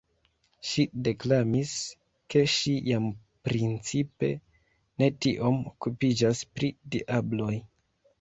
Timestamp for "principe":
3.49-4.29